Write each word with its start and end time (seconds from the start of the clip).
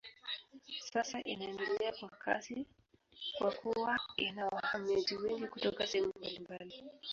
Sasa 0.93 1.21
inaendelea 1.23 1.91
kwa 1.99 2.09
kasi 2.09 2.65
kwa 3.37 3.51
kuwa 3.51 3.99
ina 4.17 4.47
wahamiaji 4.47 5.15
wengi 5.17 5.47
kutoka 5.47 5.87
sehemu 5.87 6.13
mbalimbali. 6.19 6.83